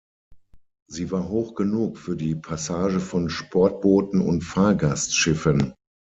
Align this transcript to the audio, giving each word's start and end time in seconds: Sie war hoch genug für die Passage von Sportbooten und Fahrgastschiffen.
Sie 0.89 1.11
war 1.11 1.29
hoch 1.29 1.53
genug 1.53 1.99
für 1.99 2.15
die 2.17 2.33
Passage 2.33 2.99
von 2.99 3.29
Sportbooten 3.29 4.19
und 4.19 4.41
Fahrgastschiffen. 4.41 5.75